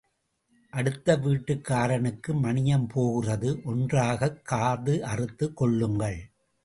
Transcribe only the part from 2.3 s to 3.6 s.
மணியம் போகிறது